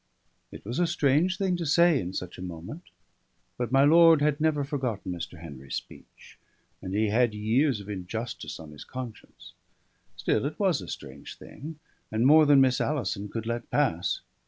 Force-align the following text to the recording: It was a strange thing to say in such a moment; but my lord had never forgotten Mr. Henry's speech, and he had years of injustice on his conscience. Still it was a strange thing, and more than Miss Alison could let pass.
It 0.51 0.65
was 0.65 0.79
a 0.79 0.87
strange 0.87 1.37
thing 1.37 1.55
to 1.57 1.63
say 1.67 1.99
in 2.01 2.11
such 2.11 2.39
a 2.39 2.41
moment; 2.41 2.81
but 3.55 3.71
my 3.71 3.83
lord 3.83 4.19
had 4.19 4.41
never 4.41 4.63
forgotten 4.63 5.11
Mr. 5.11 5.39
Henry's 5.41 5.75
speech, 5.75 6.39
and 6.81 6.95
he 6.95 7.09
had 7.09 7.35
years 7.35 7.79
of 7.79 7.87
injustice 7.87 8.59
on 8.59 8.71
his 8.71 8.83
conscience. 8.83 9.53
Still 10.17 10.47
it 10.47 10.59
was 10.59 10.81
a 10.81 10.87
strange 10.87 11.37
thing, 11.37 11.77
and 12.11 12.25
more 12.25 12.47
than 12.47 12.59
Miss 12.61 12.81
Alison 12.81 13.29
could 13.29 13.45
let 13.45 13.69
pass. 13.69 14.21